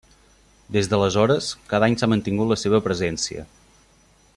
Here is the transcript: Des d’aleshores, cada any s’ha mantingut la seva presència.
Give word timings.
Des 0.77 0.89
d’aleshores, 0.93 1.49
cada 1.75 1.89
any 1.91 1.99
s’ha 2.01 2.11
mantingut 2.15 2.51
la 2.55 2.61
seva 2.65 2.83
presència. 2.91 3.49